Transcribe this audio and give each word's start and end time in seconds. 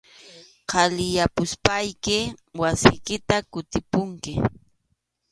Qhaliyapuspayki 0.69 2.17
wasiykita 2.61 3.35
kutipunki. 3.51 4.33